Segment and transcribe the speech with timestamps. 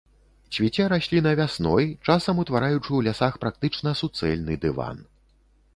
[0.55, 5.07] Цвіце расліна вясной, часам утвараючы ў лясах практычна суцэльны дыван.